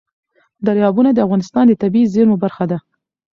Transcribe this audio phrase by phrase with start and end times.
[0.65, 2.77] دریابونه د افغانستان د طبیعي زیرمو برخه ده.